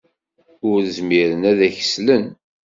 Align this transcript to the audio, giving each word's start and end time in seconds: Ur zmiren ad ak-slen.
Ur 0.69 0.79
zmiren 0.95 1.41
ad 1.51 1.59
ak-slen. 1.67 2.25